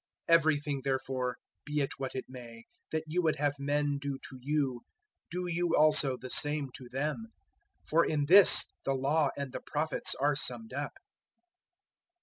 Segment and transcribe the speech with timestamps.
[0.27, 4.39] 007:012 Everything, therefore, be it what it may, that you would have men do to
[4.41, 4.81] you,
[5.29, 7.31] do you also the same to them;
[7.85, 10.93] for in this the Law and the Prophets are summed up.